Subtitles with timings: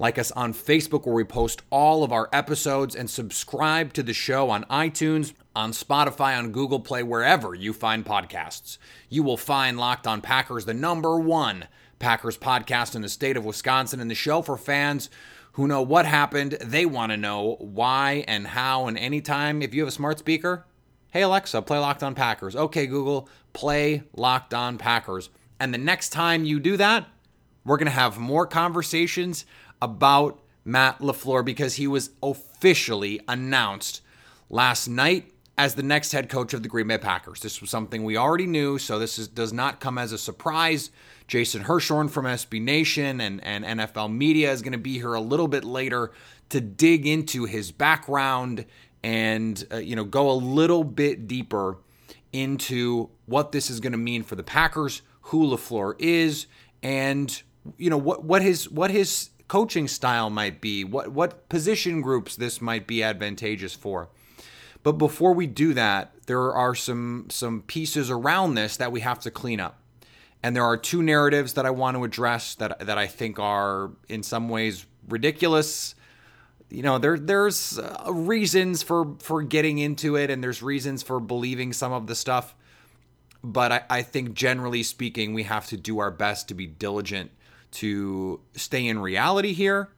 [0.00, 4.14] Like us on Facebook, where we post all of our episodes, and subscribe to the
[4.14, 8.78] show on iTunes, on Spotify, on Google Play, wherever you find podcasts.
[9.08, 11.66] You will find Locked On Packers, the number one
[11.98, 15.10] Packers podcast in the state of Wisconsin, and the show for fans
[15.54, 16.52] who know what happened.
[16.60, 19.62] They want to know why and how, and anytime.
[19.62, 20.64] If you have a smart speaker,
[21.10, 22.54] hey Alexa, play Locked On Packers.
[22.54, 25.30] Okay, Google, play Locked On Packers.
[25.58, 27.08] And the next time you do that,
[27.64, 29.44] we're going to have more conversations
[29.80, 34.02] about Matt LaFleur because he was officially announced
[34.50, 37.40] last night as the next head coach of the Green Bay Packers.
[37.40, 40.90] This was something we already knew, so this is, does not come as a surprise.
[41.26, 45.20] Jason Hirschhorn from SB Nation and, and NFL Media is going to be here a
[45.20, 46.12] little bit later
[46.50, 48.64] to dig into his background
[49.02, 51.78] and uh, you know go a little bit deeper
[52.32, 56.46] into what this is going to mean for the Packers, who LaFleur is,
[56.82, 57.42] and
[57.76, 62.36] you know what what his what his coaching style might be, what what position groups
[62.36, 64.08] this might be advantageous for.
[64.82, 69.18] But before we do that, there are some some pieces around this that we have
[69.20, 69.80] to clean up.
[70.42, 73.90] And there are two narratives that I want to address that that I think are
[74.08, 75.94] in some ways ridiculous.
[76.70, 81.18] You know, there there's uh, reasons for for getting into it, and there's reasons for
[81.18, 82.54] believing some of the stuff.
[83.42, 87.30] But I, I think generally speaking, we have to do our best to be diligent
[87.72, 89.90] to stay in reality here.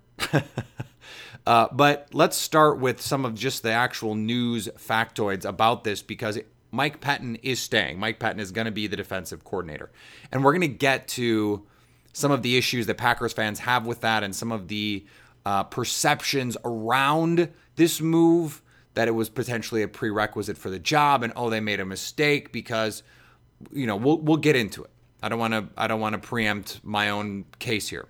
[1.47, 6.38] uh, but let's start with some of just the actual news factoids about this because
[6.70, 7.98] Mike Pettine is staying.
[7.98, 9.91] Mike Pettine is going to be the defensive coordinator.
[10.31, 11.66] And we're going to get to
[12.12, 15.04] some of the issues that Packers fans have with that and some of the
[15.47, 18.62] uh, perceptions around this move
[18.94, 22.52] that it was potentially a prerequisite for the job and oh they made a mistake
[22.52, 23.02] because
[23.72, 24.91] you know we'll we'll get into it.
[25.22, 28.08] I don't want to I don't want to preempt my own case here.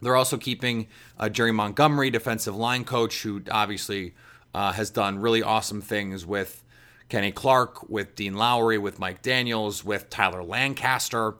[0.00, 4.14] They're also keeping uh, Jerry Montgomery, defensive line coach, who obviously
[4.54, 6.64] uh, has done really awesome things with
[7.08, 11.34] Kenny Clark, with Dean Lowry, with Mike Daniels, with Tyler Lancaster.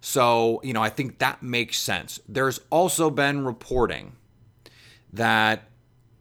[0.00, 2.20] So, you know, I think that makes sense.
[2.28, 4.12] There's also been reporting
[5.12, 5.68] that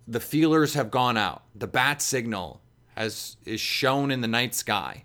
[0.08, 1.44] the feelers have gone out.
[1.54, 2.62] The bat signal
[2.96, 5.04] has is shown in the night sky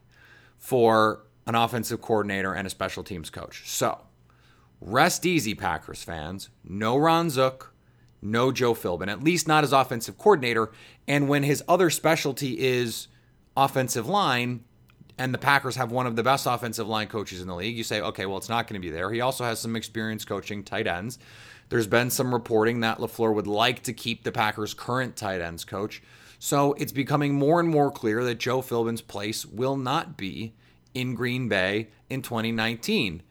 [0.57, 3.69] for an offensive coordinator and a special teams coach.
[3.69, 4.01] So,
[4.81, 6.49] rest easy, Packers fans.
[6.65, 7.75] No Ron Zook,
[8.23, 10.71] no Joe Philbin, at least not as offensive coordinator.
[11.09, 13.09] And when his other specialty is
[13.57, 14.65] offensive line,
[15.19, 17.85] and the Packers have one of the best offensive line coaches in the league, you
[17.85, 19.11] say, okay, well, it's not going to be there.
[19.11, 21.19] He also has some experience coaching tight ends.
[21.69, 25.65] There's been some reporting that LaFleur would like to keep the Packers' current tight ends
[25.65, 26.03] coach.
[26.39, 30.55] So it's becoming more and more clear that Joe Philbin's place will not be
[30.95, 33.23] in Green Bay in 2019.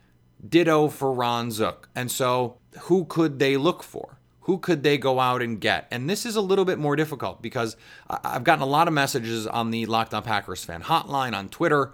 [0.47, 1.89] Ditto for Ron Zook.
[1.95, 4.19] And so who could they look for?
[4.49, 5.87] who could they go out and get?
[5.91, 7.77] And this is a little bit more difficult because
[8.09, 11.93] I've gotten a lot of messages on the Locked On Packers fan hotline on Twitter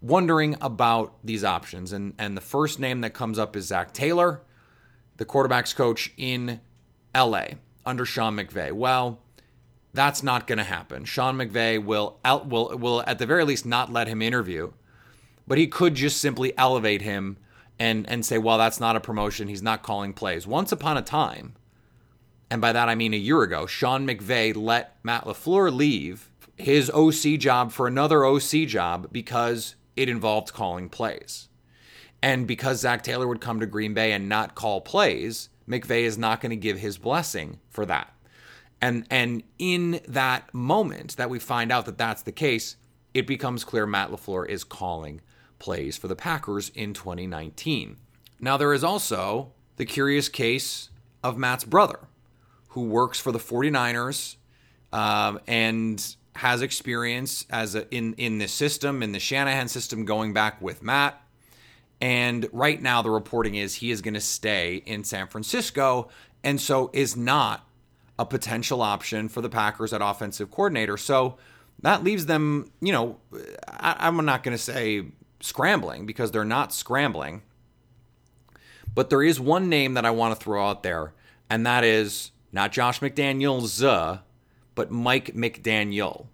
[0.00, 1.92] wondering about these options.
[1.92, 4.40] And, and the first name that comes up is Zac Taylor,
[5.18, 6.62] the quarterback's coach in
[7.14, 7.44] LA
[7.84, 8.72] under Sean McVay.
[8.72, 9.20] Well,
[9.92, 11.04] that's not going to happen.
[11.04, 14.72] Sean McVay will will will at the very least not let him interview,
[15.52, 17.36] but he could just simply elevate him
[17.78, 19.48] and and say, "Well, that's not a promotion.
[19.48, 21.56] He's not calling plays." Once upon a time,
[22.50, 26.90] and by that I mean a year ago, Sean McVay let Matt LaFleur leave his
[26.94, 31.48] OC job for another OC job because it involved calling plays.
[32.22, 36.16] And because Zac Taylor would come to Green Bay and not call plays, McVay is
[36.16, 38.10] not going to give his blessing for that.
[38.80, 42.76] And and in that moment that we find out that that's the case,
[43.12, 45.20] it becomes clear Matt LaFleur is calling
[45.62, 47.96] plays for the Packers in 2019.
[48.40, 50.90] Now there is also the curious case
[51.22, 52.00] of Matt's brother
[52.70, 54.36] who works for the 49ers
[54.92, 60.32] um, and has experience as a, in in the system in the Shanahan system going
[60.32, 61.22] back with Matt.
[62.00, 66.08] And right now the reporting is he is going to stay in San Francisco
[66.42, 67.64] and so is not
[68.18, 70.96] a potential option for the Packers at offensive coordinator.
[70.96, 71.36] So
[71.82, 73.18] that leaves them, you know,
[73.68, 75.04] I, am not going to say
[75.42, 77.42] scrambling because they're not scrambling.
[78.94, 81.14] But there is one name that I want to throw out there,
[81.48, 84.20] and that is not Josh McDaniels,
[84.74, 86.26] but Mike McDaniel.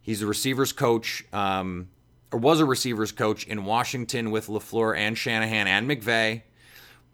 [0.00, 1.88] He's a receivers coach, um,
[2.30, 6.42] or was a receivers coach in Washington with LaFleur and Shanahan and McVay.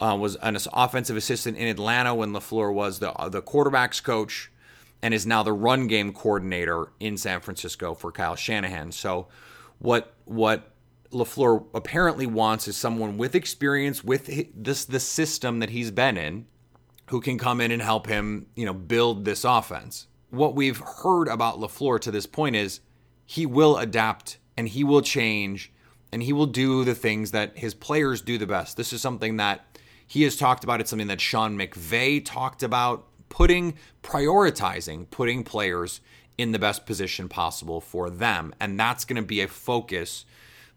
[0.00, 4.50] Uh, was an offensive assistant in Atlanta when LaFleur was the, uh, the quarterback's coach
[5.02, 8.92] and is now the run game coordinator in San Francisco for Kyle Shanahan.
[8.92, 9.28] So,
[9.78, 10.69] what what
[11.12, 16.46] LaFleur apparently wants is someone with experience with this the system that he's been in
[17.06, 20.06] who can come in and help him, you know, build this offense.
[20.30, 22.80] What we've heard about LaFleur to this point is
[23.26, 25.72] he will adapt and he will change
[26.12, 28.76] and he will do the things that his players do the best.
[28.76, 30.80] This is something that he has talked about.
[30.80, 36.00] It's something that Sean McVay talked about, putting prioritizing putting players
[36.38, 38.54] in the best position possible for them.
[38.60, 40.24] And that's going to be a focus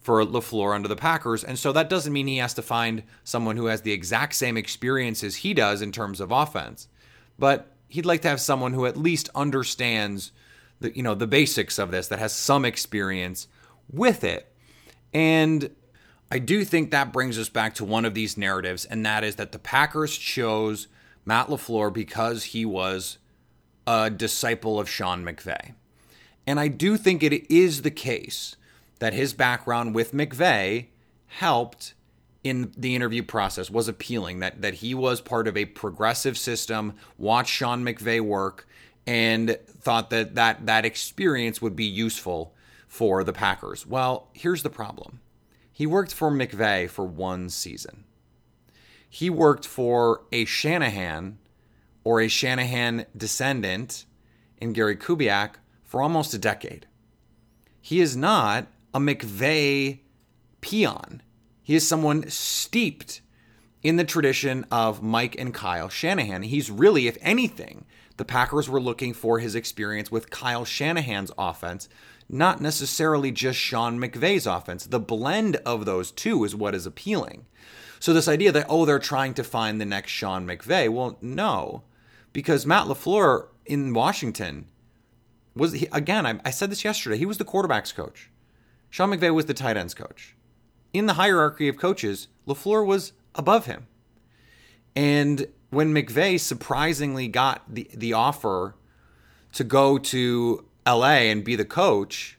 [0.03, 1.43] for LaFleur under the Packers.
[1.43, 4.57] And so that doesn't mean he has to find someone who has the exact same
[4.57, 6.87] experience as he does in terms of offense.
[7.39, 10.31] But he'd like to have someone who at least understands
[10.81, 13.47] the you know the basics of this that has some experience
[13.91, 14.51] with it.
[15.13, 15.69] And
[16.29, 19.37] I do think that brings us back to one of these narratives and that is
[19.37, 20.87] that the Packers chose
[21.25, 23.19] Matt LaFleur because he was
[23.87, 25.73] a disciple of Sean McVay.
[26.45, 28.57] And I do think it is the case
[28.99, 30.87] that his background with McVay
[31.27, 31.93] helped
[32.43, 36.93] in the interview process was appealing that that he was part of a progressive system
[37.17, 38.67] watched Sean McVay work
[39.07, 42.53] and thought that that that experience would be useful
[42.87, 43.87] for the Packers.
[43.87, 45.19] Well, here's the problem.
[45.71, 48.03] He worked for McVay for one season.
[49.09, 51.39] He worked for a Shanahan
[52.03, 54.05] or a Shanahan descendant
[54.57, 56.87] in Gary Kubiak for almost a decade.
[57.81, 59.99] He is not a McVay
[60.61, 61.21] peon.
[61.61, 63.21] He is someone steeped
[63.81, 66.43] in the tradition of Mike and Kyle Shanahan.
[66.43, 67.85] He's really, if anything,
[68.17, 71.89] the Packers were looking for his experience with Kyle Shanahan's offense,
[72.29, 74.85] not necessarily just Sean McVay's offense.
[74.85, 77.45] The blend of those two is what is appealing.
[77.99, 81.83] So, this idea that, oh, they're trying to find the next Sean McVay, well, no,
[82.33, 84.65] because Matt LaFleur in Washington
[85.55, 88.29] was, again, I, I said this yesterday, he was the quarterback's coach.
[88.93, 90.35] Sean McVay was the tight ends coach.
[90.93, 93.87] In the hierarchy of coaches, LaFleur was above him.
[94.95, 98.75] And when McVay surprisingly got the, the offer
[99.53, 102.37] to go to LA and be the coach,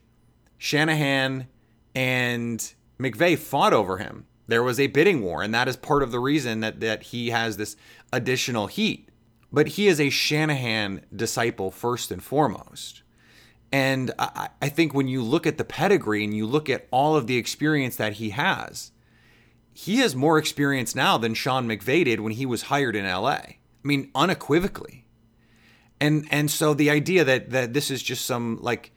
[0.56, 1.49] Shanahan
[1.93, 4.27] and McVay fought over him.
[4.47, 7.31] There was a bidding war, and that is part of the reason that, that he
[7.31, 7.75] has this
[8.12, 9.09] additional heat.
[9.53, 13.03] But he is a Shanahan disciple first and foremost.
[13.73, 17.17] And I, I think when you look at the pedigree and you look at all
[17.17, 18.93] of the experience that he has,
[19.73, 23.31] he has more experience now than Sean McVay did when he was hired in LA.
[23.31, 25.05] I mean, unequivocally.
[26.01, 28.93] And and so the idea that that this is just some like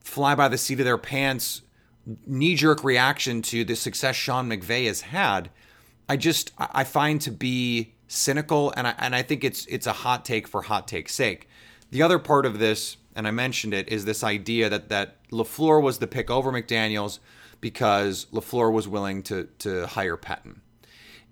[0.00, 1.62] fly by the seat of their pants
[2.26, 5.50] knee jerk reaction to the success Sean McVay has had,
[6.08, 9.92] I just I find to be cynical and I and I think it's it's a
[9.92, 11.48] hot take for hot take's sake.
[11.90, 15.82] The other part of this and I mentioned it, is this idea that that LaFleur
[15.82, 17.18] was the pick over McDaniels
[17.60, 20.60] because LaFleur was willing to to hire Pettine.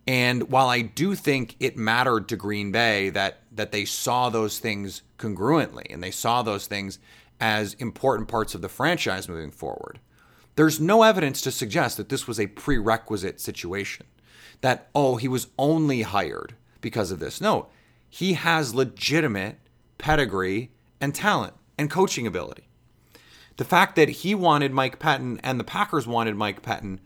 [0.06, 4.58] And while I do think it mattered to Green Bay that that they saw those
[4.58, 6.98] things congruently and they saw those things
[7.40, 9.98] as important parts of the franchise moving forward,
[10.54, 14.06] there's no evidence to suggest that this was a prerequisite situation.
[14.60, 17.40] That oh, he was only hired because of this.
[17.40, 17.68] No,
[18.08, 19.58] he has legitimate
[19.98, 20.70] pedigree
[21.00, 22.68] and talent and coaching ability.
[23.58, 27.00] The fact that he wanted Mike Pettine and the Packers wanted Mike Pettine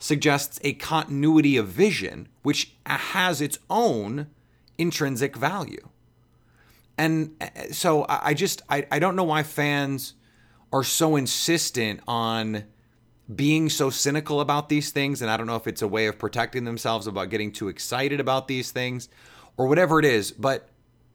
[0.00, 4.26] suggests a continuity of vision, which has its own
[4.76, 5.88] intrinsic value.
[6.98, 10.14] And uh, so I just, I, I don't know why fans
[10.72, 12.64] are so insistent on
[13.34, 15.22] being so cynical about these things.
[15.22, 18.20] And I don't know if it's a way of protecting themselves about getting too excited
[18.20, 19.08] about these things
[19.56, 20.32] or whatever it is.
[20.32, 20.68] But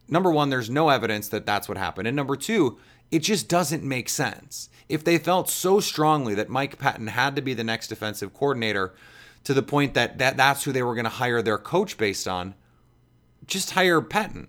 [0.08, 2.08] number one, there's no evidence that that's what happened.
[2.08, 2.78] And number two,
[3.10, 4.68] it just doesn't make sense.
[4.88, 8.94] If they felt so strongly that Mike Pettine had to be the next defensive coordinator
[9.44, 12.28] to the point that, that that's who they were going to hire their coach based
[12.28, 12.54] on,
[13.46, 14.48] just hire Pettine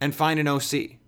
[0.00, 0.98] and find an OC.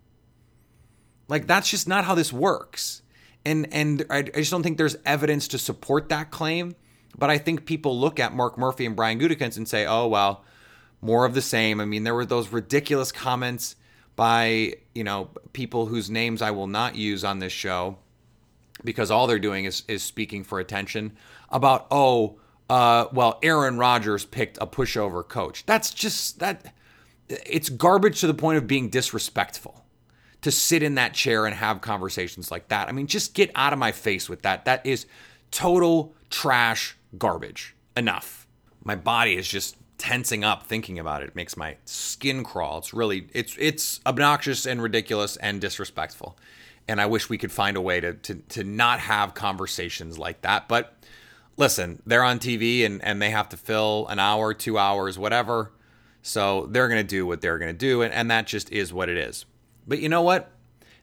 [1.28, 3.02] Like, that's just not how this works.
[3.44, 6.74] And and I, just don't think there's evidence to support that claim.
[7.16, 10.44] But I think people look at Mark Murphy and Brian Gutekunst and say, "Oh well,
[11.00, 13.76] more of the same." I mean, there were those ridiculous comments
[14.16, 17.98] by you know people whose names I will not use on this show
[18.84, 21.16] because all they're doing is is speaking for attention
[21.50, 25.64] about oh uh, well Aaron Rodgers picked a pushover coach.
[25.66, 26.74] That's just that
[27.28, 29.84] it's garbage to the point of being disrespectful
[30.42, 32.88] to sit in that chair and have conversations like that.
[32.88, 34.64] I mean, just get out of my face with that.
[34.64, 35.06] That is
[35.50, 37.74] total trash garbage.
[37.96, 38.46] Enough.
[38.84, 41.28] My body is just tensing up thinking about it.
[41.28, 42.78] It makes my skin crawl.
[42.78, 46.36] It's really it's it's obnoxious and ridiculous and disrespectful.
[46.88, 50.42] And I wish we could find a way to to to not have conversations like
[50.42, 50.68] that.
[50.68, 50.94] But
[51.56, 55.72] listen, they're on TV and and they have to fill an hour, 2 hours, whatever.
[56.22, 58.92] So they're going to do what they're going to do and and that just is
[58.92, 59.44] what it is.
[59.86, 60.50] But you know what?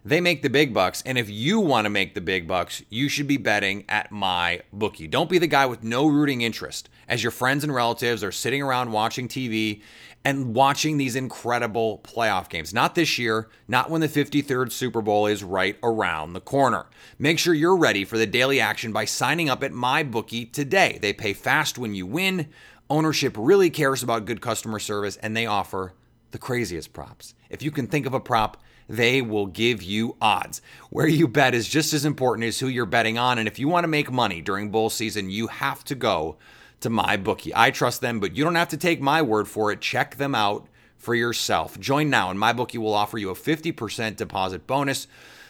[0.06, 1.02] They make the big bucks.
[1.06, 4.62] And if you want to make the big bucks, you should be betting at my
[4.74, 5.08] bookie.
[5.08, 8.62] Don't be the guy with no rooting interest as your friends and relatives are sitting
[8.62, 9.82] around watching TV
[10.26, 12.74] and watching these incredible playoff games.
[12.74, 16.88] Not this year, not when the 53rd Super Bowl is right around the corner.
[17.18, 20.98] Make sure you're ready for the daily action by signing up at MyBookie today.
[21.02, 22.50] They pay fast when you win.
[22.90, 25.94] Ownership really cares about good customer service and they offer
[26.32, 27.36] the craziest props.
[27.50, 30.62] If you can think of a prop, they will give you odds.
[30.90, 33.38] Where you bet is just as important as who you're betting on.
[33.38, 36.38] And if you want to make money during bull season, you have to go
[36.82, 37.52] to MyBookie.
[37.56, 39.82] I trust them, but you don't have to take my word for it.
[39.82, 41.80] Check them out for yourself.
[41.80, 45.08] Join now, and MyBookie will offer you a 50% deposit bonus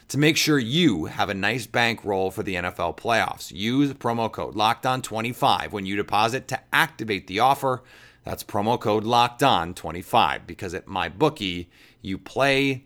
[0.09, 3.51] to make sure you have a nice bankroll for the NFL playoffs.
[3.51, 7.83] Use promo code Locked On 25 when you deposit to activate the offer.
[8.23, 11.67] That's promo code Locked On 25 because at MyBookie,
[12.01, 12.85] you play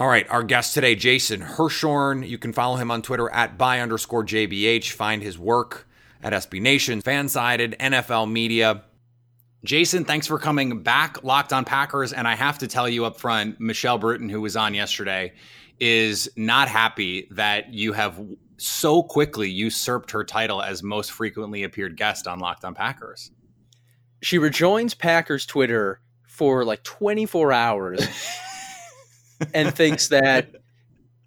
[0.00, 2.26] All right, our guest today, Jason Hirschhorn.
[2.26, 4.92] You can follow him on Twitter at by underscore JBH.
[4.92, 5.86] Find his work
[6.22, 8.82] at SB Nation, Fansided, NFL Media.
[9.62, 12.14] Jason, thanks for coming back, Locked on Packers.
[12.14, 15.34] And I have to tell you up front, Michelle Bruton, who was on yesterday,
[15.80, 18.18] is not happy that you have
[18.56, 23.32] so quickly usurped her title as most frequently appeared guest on Locked on Packers.
[24.22, 28.00] She rejoins Packers Twitter for like 24 hours
[29.54, 30.50] and thinks that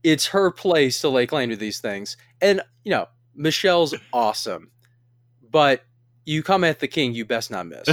[0.03, 2.17] it's her place to lay claim to these things.
[2.41, 4.72] And, you know, Michelle's awesome,
[5.50, 5.84] but
[6.25, 7.88] you come at the king, you best not miss.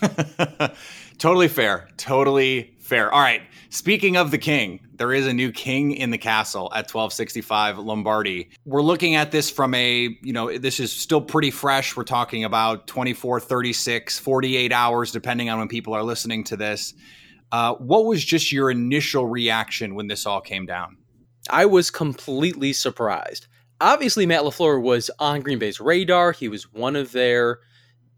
[1.18, 1.88] totally fair.
[1.96, 3.12] Totally fair.
[3.12, 3.42] All right.
[3.70, 8.50] Speaking of the king, there is a new king in the castle at 1265 Lombardi.
[8.64, 11.96] We're looking at this from a, you know, this is still pretty fresh.
[11.96, 16.94] We're talking about 24, 36, 48 hours, depending on when people are listening to this.
[17.54, 20.96] Uh, what was just your initial reaction when this all came down?
[21.48, 23.46] I was completely surprised.
[23.80, 26.32] Obviously, Matt LaFleur was on Green Bay's radar.
[26.32, 27.60] He was one of their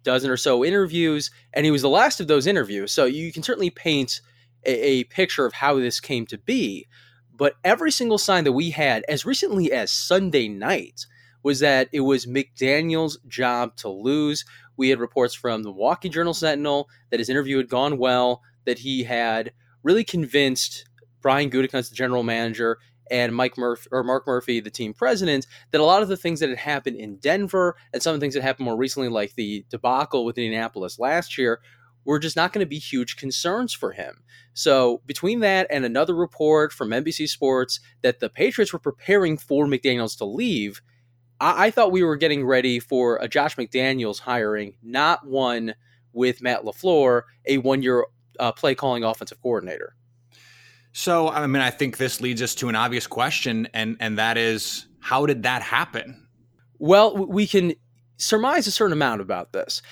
[0.02, 2.92] dozen or so interviews, and he was the last of those interviews.
[2.92, 4.22] So you can certainly paint
[4.64, 6.88] a, a picture of how this came to be.
[7.30, 11.04] But every single sign that we had as recently as Sunday night
[11.42, 14.46] was that it was McDaniels' job to lose.
[14.78, 18.80] We had reports from the Milwaukee Journal Sentinel that his interview had gone well, that
[18.80, 20.86] he had really convinced
[21.22, 22.78] Brian Gutekunst, the general manager,
[23.10, 26.40] and Mike Murphy or Mark Murphy, the team president, that a lot of the things
[26.40, 29.34] that had happened in Denver and some of the things that happened more recently, like
[29.34, 31.60] the debacle with Indianapolis last year,
[32.04, 34.22] were just not going to be huge concerns for him.
[34.54, 39.66] So between that and another report from NBC Sports that the Patriots were preparing for
[39.66, 40.80] McDaniels to leave,
[41.40, 45.74] I, I thought we were getting ready for a Josh McDaniels hiring, not one
[46.12, 48.06] with Matt LaFleur, a one-year
[48.38, 49.94] uh, play calling offensive coordinator.
[50.92, 54.38] So, I mean, I think this leads us to an obvious question, and and that
[54.38, 56.26] is, how did that happen?
[56.78, 57.74] Well, we can
[58.16, 59.82] surmise a certain amount about this.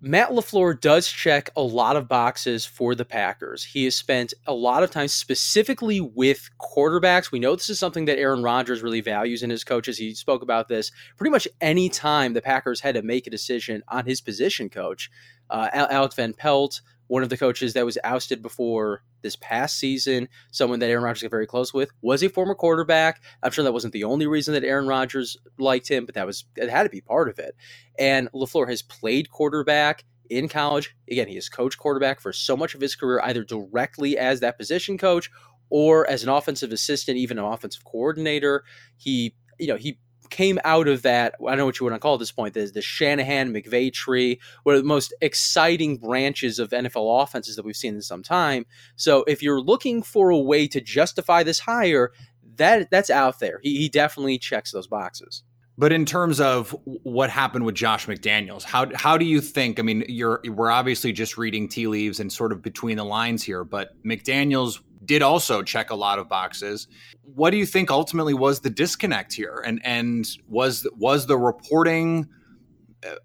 [0.00, 3.64] Matt LaFleur does check a lot of boxes for the Packers.
[3.64, 7.32] He has spent a lot of time specifically with quarterbacks.
[7.32, 9.98] We know this is something that Aaron Rodgers really values in his coaches.
[9.98, 13.82] He spoke about this pretty much any time the Packers had to make a decision
[13.88, 15.10] on his position coach.
[15.50, 20.28] Uh, Alex Van Pelt, one of the coaches that was ousted before this past season,
[20.52, 23.20] someone that Aaron Rodgers got very close with, was a former quarterback.
[23.42, 26.44] I'm sure that wasn't the only reason that Aaron Rodgers liked him, but that was
[26.56, 27.56] it had to be part of it.
[27.98, 30.94] And LaFleur has played quarterback in college.
[31.10, 34.58] Again, he has coached quarterback for so much of his career, either directly as that
[34.58, 35.30] position coach
[35.70, 38.64] or as an offensive assistant, even an offensive coordinator.
[38.96, 39.98] He, you know, he
[40.30, 41.34] came out of that.
[41.40, 42.54] I don't know what you want to call at this point.
[42.54, 47.64] The, the Shanahan McVay tree, one of the most exciting branches of NFL offenses that
[47.64, 48.66] we've seen in some time.
[48.96, 52.12] So if you're looking for a way to justify this hire,
[52.56, 53.60] that that's out there.
[53.62, 55.42] He, he definitely checks those boxes.
[55.78, 59.78] But in terms of what happened with Josh McDaniels, how how do you think?
[59.78, 63.44] I mean, you're we're obviously just reading tea leaves and sort of between the lines
[63.44, 66.88] here, but McDaniels did also check a lot of boxes.
[67.22, 69.62] What do you think ultimately was the disconnect here?
[69.64, 72.28] And and was was the reporting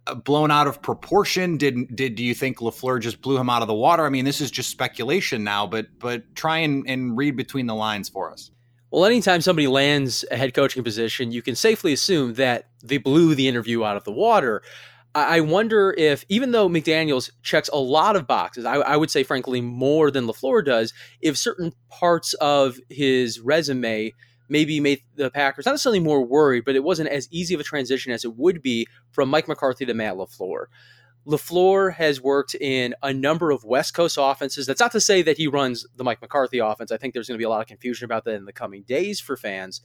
[0.07, 1.57] uh, blown out of proportion?
[1.57, 4.05] Did did do you think Lafleur just blew him out of the water?
[4.05, 7.75] I mean, this is just speculation now, but but try and, and read between the
[7.75, 8.51] lines for us.
[8.91, 13.33] Well, anytime somebody lands a head coaching position, you can safely assume that they blew
[13.33, 14.61] the interview out of the water.
[15.15, 19.21] I wonder if, even though McDaniels checks a lot of boxes, I, I, would say,
[19.23, 24.11] frankly, more than LaFleur does, if certain parts of his resume
[24.49, 27.63] maybe made the Packers not necessarily more worried, but it wasn't as easy of a
[27.63, 30.65] transition as it would be from Mike McCarthy to Matt LaFleur.
[31.27, 34.65] LaFleur has worked in a number of West Coast offenses.
[34.65, 36.91] That's not to say that he runs the Mike McCarthy offense.
[36.91, 38.83] I think there's going to be a lot of confusion about that in the coming
[38.83, 39.81] days for fans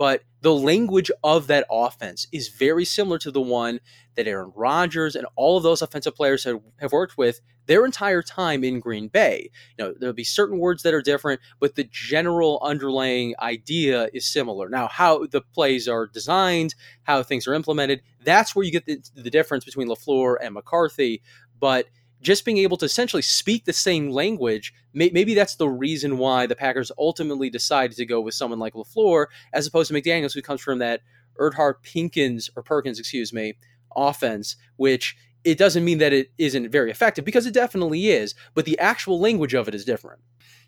[0.00, 3.80] but the language of that offense is very similar to the one
[4.14, 8.22] that Aaron Rodgers and all of those offensive players have, have worked with their entire
[8.22, 9.50] time in Green Bay.
[9.76, 14.24] You know, there'll be certain words that are different, but the general underlying idea is
[14.24, 14.70] similar.
[14.70, 19.02] Now, how the plays are designed, how things are implemented, that's where you get the,
[19.14, 21.20] the difference between LaFleur and McCarthy.
[21.60, 21.88] But
[22.20, 26.46] just being able to essentially speak the same language, may, maybe that's the reason why
[26.46, 30.42] the Packers ultimately decided to go with someone like LaFleur as opposed to McDaniels, who
[30.42, 31.00] comes from that
[31.40, 33.56] Erhardt Pinkins or Perkins, excuse me,
[33.96, 38.64] offense, which it doesn't mean that it isn't very effective because it definitely is, but
[38.64, 40.20] the actual language of it is different.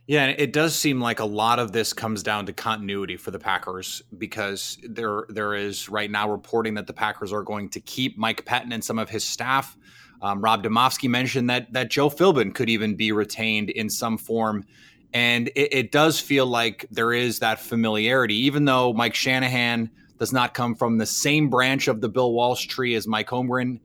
[0.06, 3.38] Yeah, it does seem like a lot of this comes down to continuity for the
[3.38, 8.18] Packers because there there is right now reporting that the Packers are going to keep
[8.18, 9.76] Mike Pettine and some of his staff.
[10.22, 14.64] Um, Rob Demovsky mentioned that that Joe Philbin could even be retained in some form,
[15.12, 20.32] and it, it does feel like there is that familiarity, even though Mike Shanahan does
[20.32, 23.80] not come from the same branch of the Bill Walsh tree as Mike Holmgren.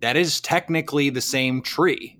[0.00, 2.16] That is technically the same tree.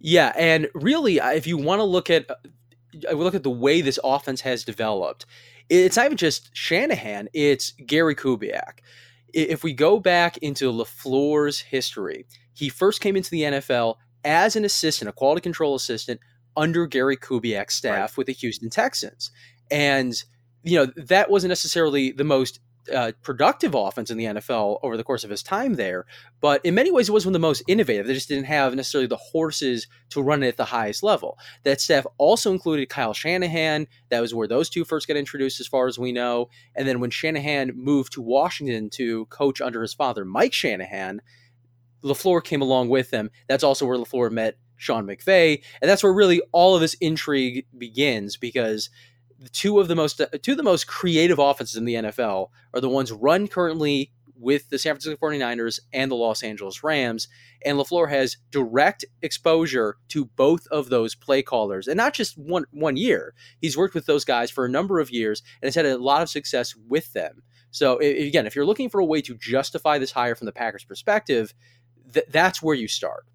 [0.00, 3.98] Yeah, and really, if you want to look at uh, look at the way this
[4.04, 5.24] offense has developed,
[5.70, 8.80] it's not even just Shanahan; it's Gary Kubiak.
[9.32, 14.64] If we go back into Lafleur's history, he first came into the NFL as an
[14.64, 16.20] assistant, a quality control assistant
[16.56, 18.16] under Gary Kubiak's staff right.
[18.16, 19.30] with the Houston Texans.
[19.70, 20.14] And,
[20.62, 22.60] you know, that wasn't necessarily the most
[22.92, 26.04] uh, productive offense in the NFL over the course of his time there,
[26.40, 28.06] but in many ways it was one of the most innovative.
[28.06, 31.38] They just didn't have necessarily the horses to run it at the highest level.
[31.62, 33.86] That staff also included Kyle Shanahan.
[34.10, 36.48] That was where those two first got introduced, as far as we know.
[36.74, 41.20] And then when Shanahan moved to Washington to coach under his father, Mike Shanahan,
[42.04, 43.30] LaFleur came along with them.
[43.48, 45.62] That's also where LaFleur met Sean McVay.
[45.80, 48.90] And that's where really all of this intrigue begins because
[49.52, 52.88] two of the most two of the most creative offenses in the NFL are the
[52.88, 57.28] ones run currently with the San Francisco 49ers and the Los Angeles Rams.
[57.64, 61.86] And LaFleur has direct exposure to both of those play callers.
[61.86, 63.34] And not just one one year.
[63.60, 66.22] He's worked with those guys for a number of years and has had a lot
[66.22, 67.42] of success with them.
[67.70, 70.84] So again, if you're looking for a way to justify this hire from the Packers
[70.84, 71.52] perspective,
[72.12, 73.26] th- that's where you start.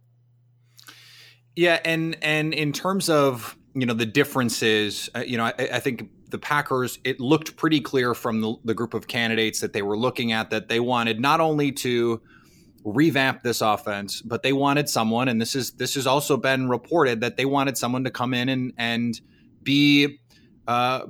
[1.55, 5.79] Yeah, and and in terms of you know the differences, uh, you know, I, I,
[5.79, 6.99] think the Packers.
[7.03, 10.49] It looked pretty clear from the, the group of candidates that they were looking at
[10.51, 12.21] that they wanted not only to
[12.86, 17.21] revamp this offense, but they wanted someone, and this is this has also been reported
[17.21, 19.19] that they wanted someone to come in and and
[19.63, 20.19] be
[20.67, 21.01] uh,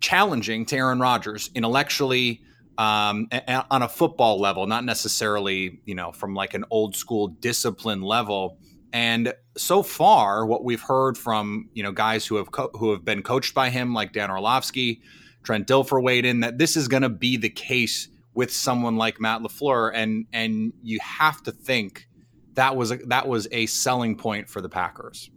[0.00, 2.42] challenging to Aaron Rodgers intellectually
[2.78, 3.28] um,
[3.70, 8.58] on a football level, not necessarily you know from like an old school discipline level.
[8.92, 13.04] And so far, what we've heard from you know guys who have co- who have
[13.04, 15.02] been coached by him, like Dan Orlovsky,
[15.42, 19.20] Trent Dilfer weighed in that this is going to be the case with someone like
[19.20, 22.08] Matt LaFleur, and and you have to think
[22.54, 25.30] that was a, that was a selling point for the Packers.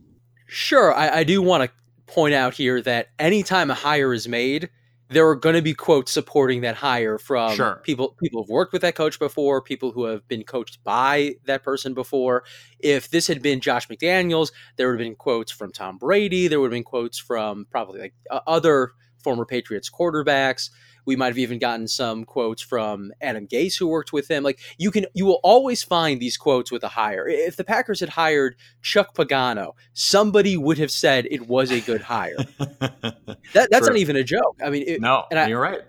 [0.48, 1.72] Sure, I, I do want to
[2.12, 4.70] point out here that anytime a hire is made,
[5.10, 7.82] there are going to be quotes supporting that hire from sure.
[7.84, 11.64] people people who've worked with that coach before, people who have been coached by that
[11.64, 12.44] person before.
[12.80, 16.48] If this had been Josh McDaniels, there would have been quotes from Tom Brady.
[16.48, 18.14] There would have been quotes from probably like
[18.48, 18.94] other
[19.24, 20.70] former Patriots quarterbacks.
[21.06, 24.44] We might have even gotten some quotes from Adam Gase, who worked with him.
[24.44, 27.28] Like you can, you will always find these quotes with a hire.
[27.28, 32.02] If the Packers had hired Chuck Pagano, somebody would have said it was a good
[32.02, 32.38] hire.
[32.58, 33.88] that, that's True.
[33.88, 34.60] not even a joke.
[34.64, 35.82] I mean, it, no, and I, you're right.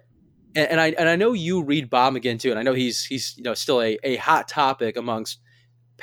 [0.55, 3.05] And, and, I and I know you read Bob McGinn too, and I know he's
[3.05, 5.39] he's you know still a, a hot topic amongst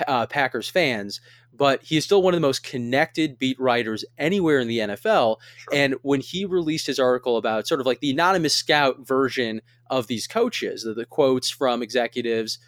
[0.08, 1.22] uh, Packers fans
[1.58, 5.38] but he's still one of the most connected beat writers anywhere in the NFL.
[5.58, 5.74] Sure.
[5.74, 10.08] And when he released his article about sort of like the anonymous scout version of
[10.08, 12.60] these coaches, the, the quotes from executives,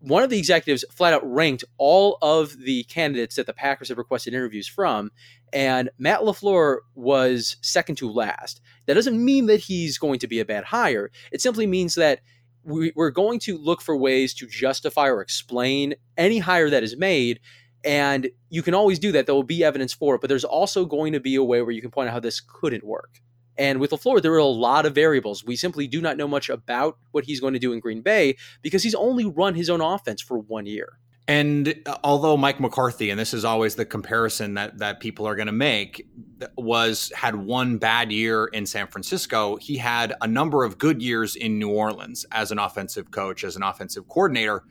[0.00, 3.98] one of the executives flat out ranked all of the candidates that the Packers have
[3.98, 5.10] requested interviews from,
[5.52, 8.60] and Matt LaFleur was second to last.
[8.86, 11.10] That doesn't mean that he's going to be a bad hire.
[11.32, 12.20] It simply means that
[12.64, 16.96] we, are going to look for ways to justify or explain any hire that is
[16.96, 17.40] made
[17.84, 19.26] and you can always do that.
[19.26, 21.70] There will be evidence for it, but there's also going to be a way where
[21.70, 23.20] you can point out how this couldn't work.
[23.56, 25.44] And with LaFleur, there are a lot of variables.
[25.44, 28.36] We simply do not know much about what he's going to do in Green Bay
[28.62, 30.98] because he's only run his own offense for one year.
[31.26, 35.36] And uh, although Mike McCarthy, and this is always the comparison that that people are
[35.36, 36.08] going to make,
[36.56, 41.36] was had one bad year in San Francisco, he had a number of good years
[41.36, 44.64] in New Orleans as an offensive coach, as an offensive coordinator.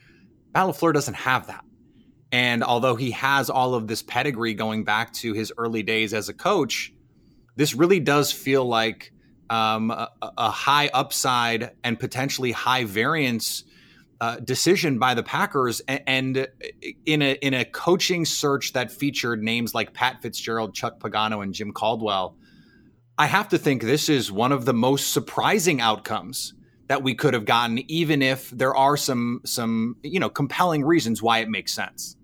[0.54, 1.64] Matt LaFleur doesn't have that.
[2.32, 6.30] And although he has all of this pedigree going back to his early days as
[6.30, 6.94] a coach,
[7.56, 9.12] this really does feel like
[9.50, 13.64] um, a, a, high upside and potentially high variance
[14.20, 15.82] uh, decision by the Packers.
[15.88, 16.48] And, and
[17.06, 21.54] in a in a coaching search that featured names like Pat Fitzgerald, Chuck Pagano, and
[21.54, 22.36] Jim Caldwell,
[23.18, 26.54] I have to think this is one of the most surprising outcomes
[26.88, 31.22] that we could have gotten, even if there are some some you know compelling reasons
[31.22, 32.17] why it makes sense.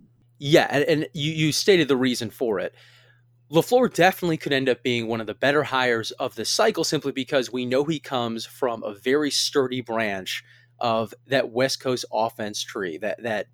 [0.45, 2.75] Yeah, and, and you, you stated the reason for it.
[3.49, 7.13] LaFleur definitely could end up being one of the better hires of the cycle simply
[7.13, 10.43] because we know he comes from a very sturdy branch
[10.79, 13.47] of that West Coast offense tree, that that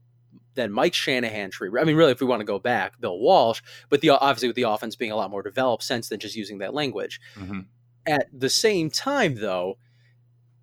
[0.56, 1.70] that Mike Shanahan tree.
[1.80, 4.56] I mean, really, if we want to go back, Bill Walsh, but the obviously with
[4.56, 7.22] the offense being a lot more developed since than just using that language.
[7.36, 7.60] Mm-hmm.
[8.08, 9.78] At the same time, though,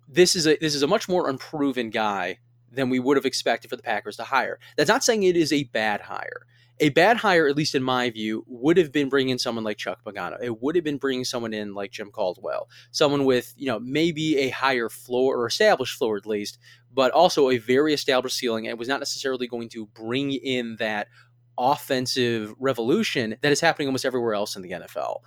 [0.09, 2.39] this is a this is a much more unproven guy
[2.77, 4.59] than we would have expected for the Packers to hire.
[4.77, 6.45] That's not saying it is a bad hire.
[6.79, 9.99] A bad hire, at least in my view, would have been bringing someone like Chuck
[10.05, 10.37] Pagano.
[10.39, 14.37] It would have been bringing someone in like Jim Caldwell, someone with you know maybe
[14.37, 16.59] a higher floor or established floor at least,
[16.93, 21.07] but also a very established ceiling, and was not necessarily going to bring in that
[21.57, 25.21] offensive revolution that is happening almost everywhere else in the NFL.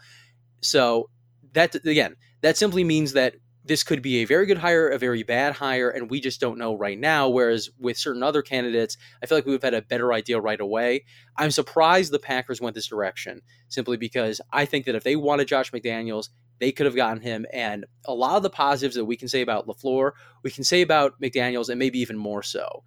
[0.60, 1.10] So
[1.54, 5.22] that again, that simply means that this could be a very good hire, a very
[5.22, 7.28] bad hire, and we just don't know right now.
[7.28, 11.04] Whereas with certain other candidates, I feel like we've had a better idea right away.
[11.36, 15.48] I'm surprised the Packers went this direction simply because I think that if they wanted
[15.48, 17.46] Josh McDaniels, they could have gotten him.
[17.52, 20.82] And a lot of the positives that we can say about LaFleur, we can say
[20.82, 22.82] about McDaniels, and maybe even more so.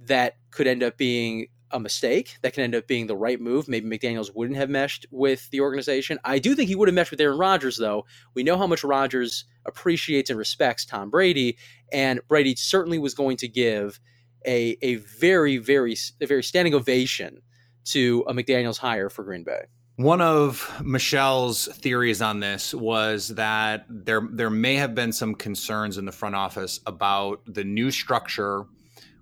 [0.00, 3.68] That could end up being a mistake that can end up being the right move.
[3.68, 6.18] Maybe McDaniels wouldn't have meshed with the organization.
[6.24, 8.06] I do think he would have meshed with Aaron Rodgers, though.
[8.34, 11.58] We know how much Rodgers appreciates and respects Tom Brady,
[11.92, 14.00] and Brady certainly was going to give
[14.46, 17.42] a a very very a very standing ovation
[17.84, 19.64] to a McDaniels hire for Green Bay.
[19.96, 25.98] One of Michelle's theories on this was that there there may have been some concerns
[25.98, 28.66] in the front office about the new structure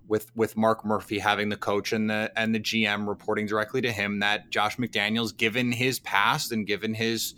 [0.07, 3.91] with with Mark Murphy having the coach and the and the GM reporting directly to
[3.91, 7.35] him that Josh McDaniels, given his past and given his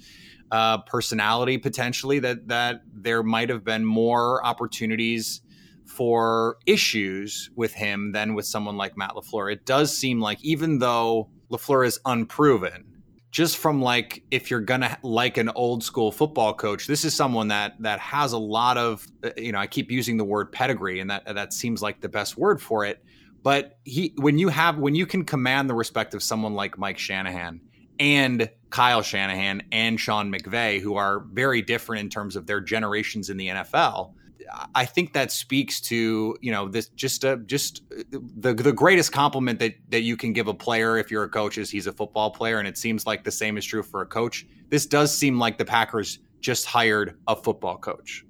[0.51, 5.41] uh, personality potentially, that that there might have been more opportunities
[5.85, 9.51] for issues with him than with someone like Matt LaFleur.
[9.51, 12.85] It does seem like even though LaFleur is unproven,
[13.31, 17.49] just from like if you're gonna like an old school football coach, this is someone
[17.49, 20.99] that that has a lot of uh, you know I keep using the word pedigree,
[20.99, 23.03] and that that seems like the best word for it.
[23.43, 26.97] But he when you have when you can command the respect of someone like Mike
[26.97, 27.61] Shanahan
[27.99, 33.29] and Kyle Shanahan and Sean McVay, who are very different in terms of their generations
[33.29, 34.13] in the NFL,
[34.73, 38.03] I think that speaks to you know this just a, just uh,
[38.37, 41.57] the the greatest compliment that that you can give a player if you're a coach
[41.57, 44.05] is he's a football player, and it seems like the same is true for a
[44.05, 44.45] coach.
[44.69, 48.23] This does seem like the Packers just hired a football coach.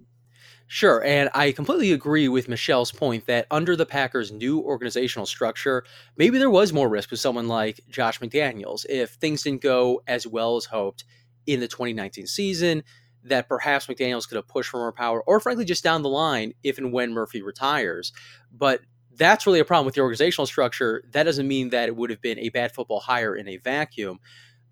[0.67, 5.84] Sure, and I completely agree with Michelle's point that under the Packers' new organizational structure,
[6.15, 10.28] maybe there was more risk with someone like Josh McDaniels if things didn't go as
[10.28, 11.06] well as hoped
[11.48, 12.84] in the 2019 season
[13.29, 16.53] that perhaps McDaniels could have pushed for more power, or frankly, just down the line
[16.63, 18.11] if and when Murphy retires.
[18.51, 18.81] But
[19.15, 21.03] that's really a problem with the organizational structure.
[21.11, 24.19] That doesn't mean that it would have been a bad football hire in a vacuum.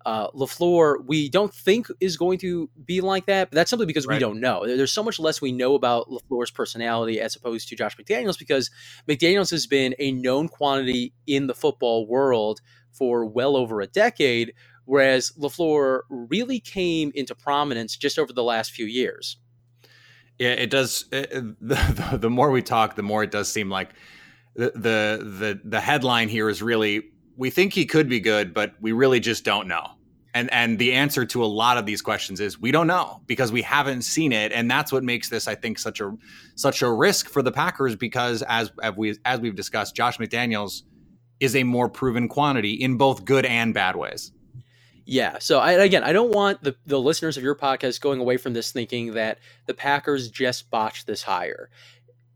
[0.06, 4.06] Uh, LaFleur, we don't think is going to be like that, but that's simply because
[4.06, 4.14] right.
[4.14, 4.64] we don't know.
[4.64, 8.70] There's so much less we know about LaFleur's personality as opposed to Josh McDaniels because
[9.06, 12.60] McDaniels has been a known quantity in the football world
[12.92, 14.54] for well over a decade,
[14.88, 19.36] whereas LaFleur really came into prominence just over the last few years.
[20.38, 21.04] Yeah, it does.
[21.12, 23.90] Uh, uh, it, the, the more we talk, the more it does seem like
[24.54, 28.74] the, the the the headline here is really we think he could be good, but
[28.80, 29.90] we really just don't know.
[30.32, 33.52] And and the answer to a lot of these questions is we don't know because
[33.52, 36.16] we haven't seen it, and that's what makes this, I think, such a
[36.54, 40.82] such a risk for the Packers because as, as we as we've discussed, Josh McDaniels
[41.40, 44.32] is a more proven quantity in both good and bad ways.
[45.10, 45.38] Yeah.
[45.38, 48.52] So I, again, I don't want the, the listeners of your podcast going away from
[48.52, 51.70] this thinking that the Packers just botched this hire.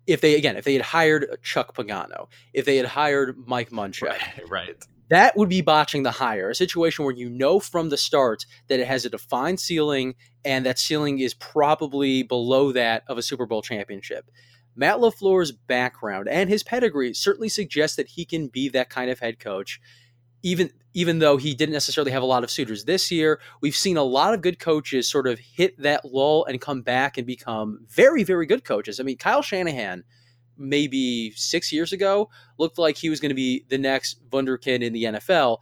[0.07, 4.03] If they again, if they had hired Chuck Pagano, if they had hired Mike Munchak,
[4.03, 6.49] right, right, that would be botching the hire.
[6.49, 10.65] A situation where you know from the start that it has a defined ceiling, and
[10.65, 14.31] that ceiling is probably below that of a Super Bowl championship.
[14.75, 19.21] Matt LaFleur's background and his pedigree certainly suggests that he can be that kind of
[19.21, 19.79] head coach
[20.43, 23.97] even even though he didn't necessarily have a lot of suitors this year, we've seen
[23.97, 27.87] a lot of good coaches sort of hit that lull and come back and become
[27.89, 29.01] very, very good coaches.
[29.01, 30.05] I mean, Kyle Shanahan,
[30.59, 32.29] maybe six years ago,
[32.59, 35.59] looked like he was going to be the next Wunderkind in the NFL.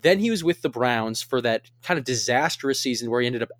[0.00, 3.42] Then he was with the Browns for that kind of disastrous season where he ended
[3.42, 3.50] up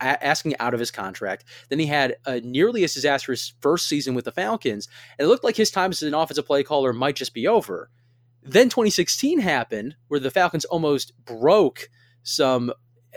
[0.00, 1.44] asking out of his contract.
[1.68, 4.88] Then he had a nearly as disastrous first season with the Falcons.
[5.18, 7.90] And it looked like his time as an offensive play caller might just be over.
[8.44, 11.88] Then 2016 happened, where the Falcons almost broke
[12.22, 12.72] some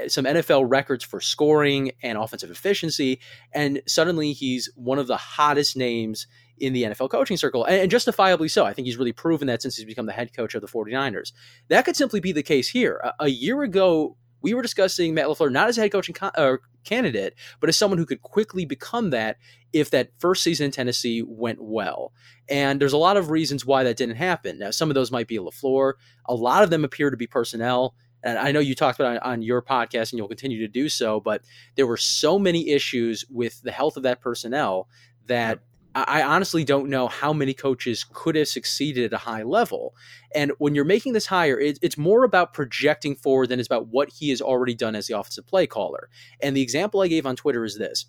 [0.07, 3.19] some NFL records for scoring and offensive efficiency,
[3.51, 6.27] and suddenly he's one of the hottest names
[6.59, 8.65] in the NFL coaching circle, and justifiably so.
[8.65, 11.31] I think he's really proven that since he's become the head coach of the 49ers.
[11.69, 13.01] That could simply be the case here.
[13.03, 16.31] A, a year ago, we were discussing Matt LaFleur not as a head coaching co-
[16.35, 19.37] uh, candidate, but as someone who could quickly become that
[19.73, 22.13] if that first season in Tennessee went well.
[22.49, 24.57] And there's a lot of reasons why that didn't happen.
[24.57, 25.93] Now, some of those might be LaFleur.
[26.25, 27.93] A lot of them appear to be personnel.
[28.23, 31.19] And I know you talked about on your podcast and you'll continue to do so,
[31.19, 31.43] but
[31.75, 34.87] there were so many issues with the health of that personnel
[35.27, 35.59] that
[36.05, 39.95] I honestly don't know how many coaches could have succeeded at a high level.
[40.35, 43.87] And when you're making this hire, it, it's more about projecting forward than it's about
[43.87, 46.09] what he has already done as the offensive play caller.
[46.41, 48.05] And the example I gave on Twitter is this.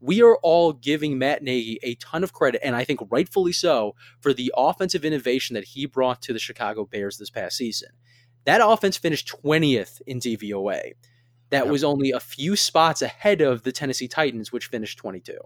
[0.00, 3.94] We are all giving Matt Nagy a ton of credit, and I think rightfully so,
[4.20, 7.90] for the offensive innovation that he brought to the Chicago Bears this past season.
[8.44, 10.92] That offense finished 20th in DVOA.
[11.50, 11.72] That yep.
[11.72, 15.36] was only a few spots ahead of the Tennessee Titans, which finished 22.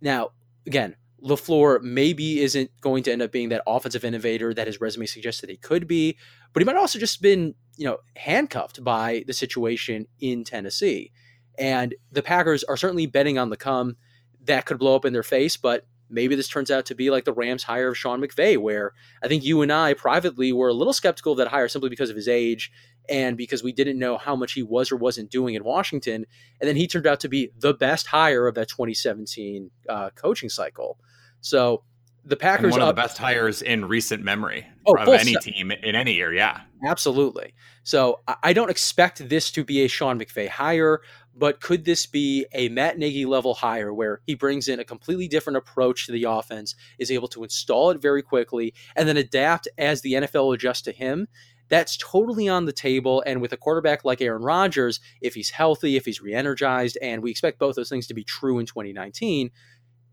[0.00, 0.30] Now,
[0.66, 5.06] again, LaFleur maybe isn't going to end up being that offensive innovator that his resume
[5.06, 6.16] suggests that he could be,
[6.52, 11.12] but he might also just been, you know, handcuffed by the situation in Tennessee.
[11.58, 13.96] And the Packers are certainly betting on the come
[14.44, 17.24] that could blow up in their face, but maybe this turns out to be like
[17.24, 20.74] the Rams hire of Sean McVay, where I think you and I privately were a
[20.74, 22.70] little skeptical of that hire simply because of his age
[23.08, 26.26] and because we didn't know how much he was or wasn't doing in Washington.
[26.60, 30.48] And then he turned out to be the best hire of that 2017 uh, coaching
[30.48, 30.98] cycle.
[31.40, 31.82] So
[32.24, 35.34] the Packers and one of up, the best hires in recent memory oh, of any
[35.36, 36.32] team in any year.
[36.32, 37.54] Yeah, absolutely.
[37.82, 41.02] So I don't expect this to be a Sean McVay hire,
[41.36, 45.28] but could this be a Matt Nagy level hire where he brings in a completely
[45.28, 49.68] different approach to the offense, is able to install it very quickly, and then adapt
[49.76, 51.28] as the NFL adjusts to him?
[51.68, 53.22] That's totally on the table.
[53.26, 57.22] And with a quarterback like Aaron Rodgers, if he's healthy, if he's re energized, and
[57.22, 59.50] we expect both those things to be true in 2019,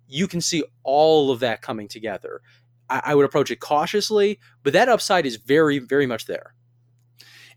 [0.07, 2.41] you can see all of that coming together.
[2.89, 6.53] I, I would approach it cautiously, but that upside is very, very much there.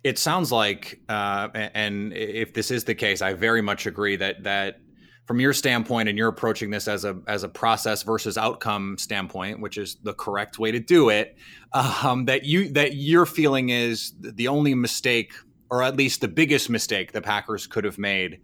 [0.05, 4.45] it sounds like, uh, and if this is the case, I very much agree that
[4.45, 4.81] that
[5.27, 9.61] from your standpoint, and you're approaching this as a as a process versus outcome standpoint,
[9.61, 11.37] which is the correct way to do it.
[11.73, 15.33] Um, that you that your feeling is the only mistake,
[15.71, 18.41] or at least the biggest mistake, the Packers could have made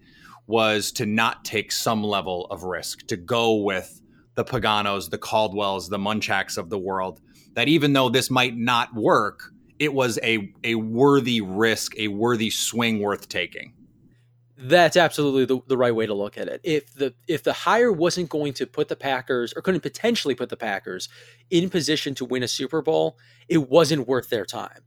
[0.47, 4.01] was to not take some level of risk, to go with
[4.35, 7.21] the Paganos, the Caldwells, the Munchaks of the world.
[7.55, 12.51] That even though this might not work, it was a a worthy risk, a worthy
[12.51, 13.75] swing worth taking.
[14.63, 16.61] That's absolutely the, the right way to look at it.
[16.63, 20.51] If the if the hire wasn't going to put the Packers or couldn't potentially put
[20.51, 21.09] the Packers
[21.51, 23.17] in position to win a Super Bowl,
[23.49, 24.83] it wasn't worth their time.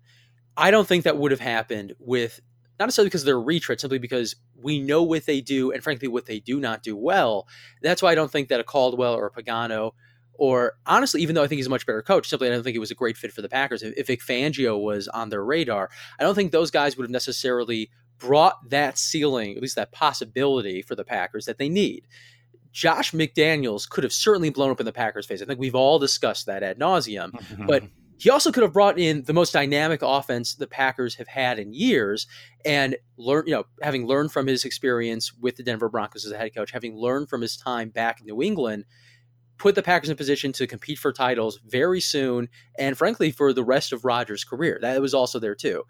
[0.55, 2.39] I don't think that would have happened with
[2.79, 6.27] not necessarily because they're retread, simply because we know what they do and frankly what
[6.27, 7.47] they do not do well.
[7.81, 9.93] That's why I don't think that a Caldwell or a Pagano
[10.35, 12.75] or honestly, even though I think he's a much better coach, simply I don't think
[12.75, 13.83] it was a great fit for the Packers.
[13.83, 17.11] If, if Vic Fangio was on their radar, I don't think those guys would have
[17.11, 22.07] necessarily brought that ceiling, at least that possibility for the Packers that they need.
[22.71, 25.41] Josh McDaniels could have certainly blown up in the Packers' face.
[25.41, 27.31] I think we've all discussed that ad nauseum.
[27.67, 27.83] but
[28.17, 31.73] he also could have brought in the most dynamic offense the Packers have had in
[31.73, 32.25] years,
[32.65, 36.37] and learn, you know, having learned from his experience with the Denver Broncos as a
[36.37, 38.85] head coach, having learned from his time back in New England,
[39.57, 42.49] put the Packers in position to compete for titles very soon,
[42.79, 44.79] and frankly, for the rest of Rodgers' career.
[44.81, 45.83] That was also there too.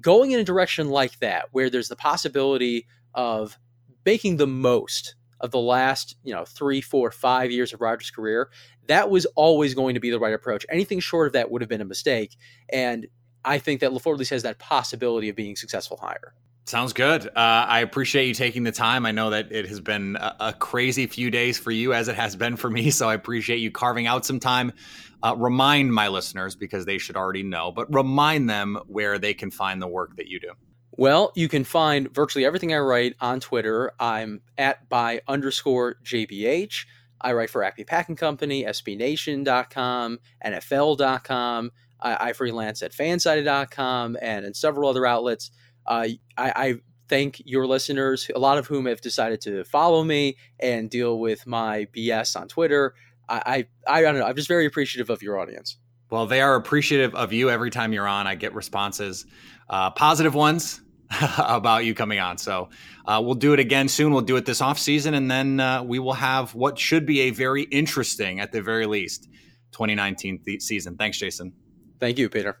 [0.00, 3.58] Going in a direction like that, where there's the possibility of
[4.04, 8.50] making the most of the last, you know, three, four, five years of Rodgers' career,
[8.86, 10.64] that was always going to be the right approach.
[10.68, 12.36] Anything short of that would have been a mistake.
[12.70, 13.06] And
[13.44, 16.34] I think that least has that possibility of being successful hire.
[16.66, 17.26] Sounds good.
[17.26, 19.04] Uh, I appreciate you taking the time.
[19.04, 22.14] I know that it has been a, a, crazy few days for you, as it
[22.14, 22.90] has been for me.
[22.94, 24.72] So I appreciate you carving out some time.
[25.22, 29.50] Uh, remind my listeners, because they should already know, but remind them where they can
[29.50, 30.52] find the work that you do.
[30.92, 33.92] Well, you can find virtually everything I write on Twitter.
[33.98, 36.86] I'm at by underscore JBH.
[37.20, 41.72] I write for Acme Packing Company, SBNation.com, NFL.com.
[42.00, 45.50] I, I freelance at fansided.com and in several other outlets.
[45.86, 46.74] Uh, I, I
[47.08, 51.46] thank your listeners, a lot of whom have decided to follow me and deal with
[51.46, 52.94] my BS on Twitter.
[53.28, 54.24] I, I, I don't know.
[54.24, 55.76] I'm just very appreciative of your audience.
[56.10, 58.26] Well, they are appreciative of you every time you're on.
[58.26, 59.26] I get responses,
[59.68, 60.80] uh, positive ones
[61.38, 62.38] about you coming on.
[62.38, 62.68] So
[63.06, 64.12] uh, we'll do it again soon.
[64.12, 67.22] We'll do it this off season, and then uh, we will have what should be
[67.22, 69.28] a very interesting, at the very least,
[69.72, 70.96] 2019 th- season.
[70.96, 71.52] Thanks, Jason.
[71.98, 72.60] Thank you, Peter.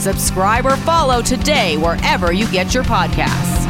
[0.00, 3.60] Subscribe or follow today wherever you get your podcasts.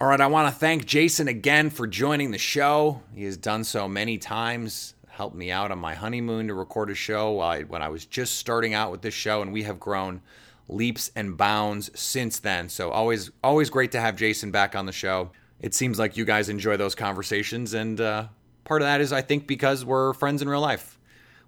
[0.00, 3.02] All right, I want to thank Jason again for joining the show.
[3.14, 6.94] He has done so many times, helped me out on my honeymoon to record a
[6.94, 7.36] show
[7.68, 10.22] when I was just starting out with this show, and we have grown
[10.66, 12.70] leaps and bounds since then.
[12.70, 15.30] So always, always great to have Jason back on the show.
[15.60, 18.28] It seems like you guys enjoy those conversations, and uh,
[18.64, 20.98] part of that is I think because we're friends in real life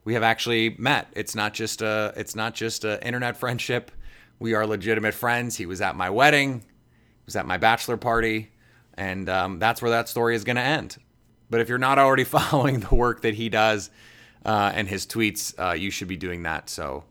[0.04, 1.08] we have actually met.
[1.12, 3.90] It's not just a it's not just a internet friendship.
[4.38, 5.56] We are legitimate friends.
[5.56, 6.60] He was at my wedding.
[6.60, 8.50] He was at my bachelor party,
[8.94, 10.98] and um, that's where that story is going to end.
[11.48, 13.90] But if you're not already following the work that he does
[14.44, 16.68] uh, and his tweets, uh, you should be doing that.
[16.68, 17.04] So,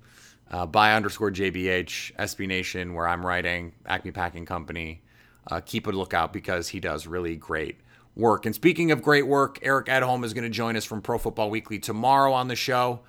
[0.52, 5.02] uh, by underscore JBH, SB Nation, where I'm writing, Acme Packing Company,
[5.50, 7.78] uh, keep a lookout because he does really great
[8.16, 8.46] work.
[8.46, 11.50] And speaking of great work, Eric Edholm is going to join us from Pro Football
[11.50, 13.02] Weekly tomorrow on the show.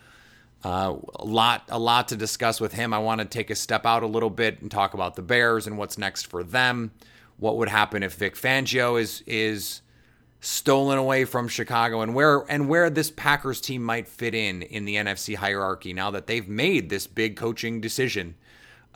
[0.62, 2.94] Uh, a lot, a lot to discuss with him.
[2.94, 5.66] I want to take a step out a little bit and talk about the Bears
[5.66, 6.92] and what's next for them.
[7.36, 9.82] What would happen if Vic Fangio is is
[10.40, 14.84] stolen away from Chicago, and where and where this Packers team might fit in in
[14.84, 18.36] the NFC hierarchy now that they've made this big coaching decision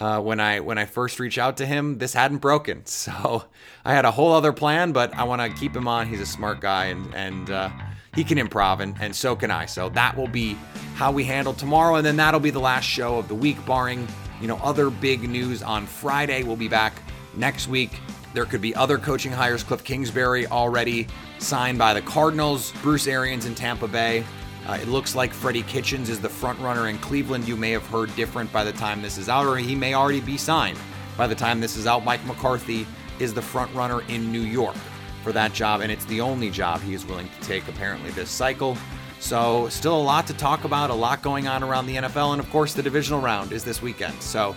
[0.01, 2.85] uh, when I when I first reached out to him, this hadn't broken.
[3.09, 3.45] So
[3.85, 6.09] I had a whole other plan, but I want to keep him on.
[6.09, 7.71] He's a smart guy, and and uh,
[8.15, 9.67] he can improv, and, and so can I.
[9.67, 10.59] So that will be
[10.95, 14.07] how we handle tomorrow, and then that'll be the last show of the week, barring
[14.41, 16.43] you know other big news on Friday.
[16.43, 16.93] We'll be back
[17.35, 17.99] next week.
[18.35, 19.63] There could be other coaching hires.
[19.63, 21.07] Cliff Kingsbury already
[21.39, 22.73] signed by the Cardinals.
[22.83, 24.25] Bruce Arians in Tampa Bay.
[24.69, 27.49] Uh, it looks like Freddie Kitchens is the front runner in Cleveland.
[27.49, 30.21] You may have heard different by the time this is out, or he may already
[30.21, 30.79] be signed
[31.17, 32.05] by the time this is out.
[32.05, 32.87] Mike McCarthy
[33.19, 34.77] is the front runner in New York
[35.25, 38.29] for that job, and it's the only job he is willing to take apparently this
[38.29, 38.77] cycle.
[39.21, 42.41] So, still a lot to talk about, a lot going on around the NFL, and
[42.41, 44.23] of course, the divisional round is this weekend.
[44.23, 44.55] So,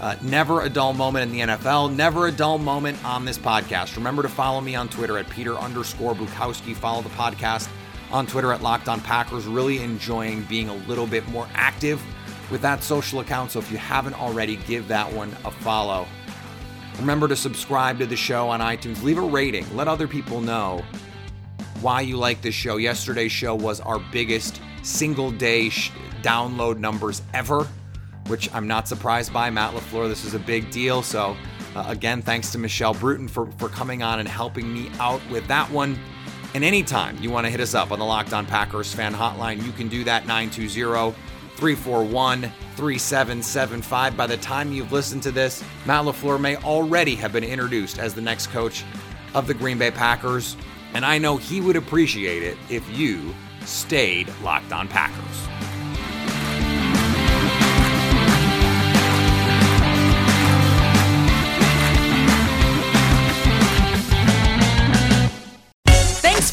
[0.00, 3.96] uh, never a dull moment in the NFL, never a dull moment on this podcast.
[3.96, 6.74] Remember to follow me on Twitter at Peter underscore Bukowski.
[6.74, 7.68] Follow the podcast
[8.14, 9.44] on Twitter at Locked On Packers.
[9.44, 12.00] Really enjoying being a little bit more active
[12.48, 13.50] with that social account.
[13.50, 16.06] So if you haven't already, give that one a follow.
[17.00, 19.02] Remember to subscribe to the show on iTunes.
[19.02, 19.66] Leave a rating.
[19.76, 20.84] Let other people know
[21.80, 22.76] why you like this show.
[22.76, 25.90] Yesterday's show was our biggest single day sh-
[26.22, 27.66] download numbers ever,
[28.28, 29.50] which I'm not surprised by.
[29.50, 31.02] Matt LaFleur, this is a big deal.
[31.02, 31.36] So,
[31.74, 35.48] uh, again, thanks to Michelle Bruton for, for coming on and helping me out with
[35.48, 35.98] that one.
[36.54, 39.64] And anytime you want to hit us up on the Locked On Packers fan hotline,
[39.64, 41.12] you can do that 920
[41.56, 42.42] 341
[42.76, 44.16] 3775.
[44.16, 48.14] By the time you've listened to this, Matt LaFleur may already have been introduced as
[48.14, 48.84] the next coach
[49.34, 50.56] of the Green Bay Packers.
[50.94, 53.34] And I know he would appreciate it if you
[53.64, 55.53] stayed locked on Packers.